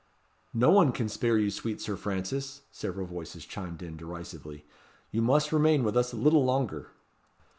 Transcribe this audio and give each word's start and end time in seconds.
"No 0.55 0.71
one 0.71 0.91
can 0.93 1.07
spare 1.07 1.37
you, 1.37 1.51
sweet 1.51 1.79
Sir 1.79 1.95
Francis," 1.95 2.63
several 2.71 3.05
voices 3.05 3.45
chimed 3.45 3.83
in, 3.83 3.97
derisively. 3.97 4.65
"You 5.11 5.21
must 5.21 5.51
remain 5.53 5.83
with 5.83 5.95
us 5.95 6.11
a 6.11 6.17
little 6.17 6.43
longer." 6.43 6.87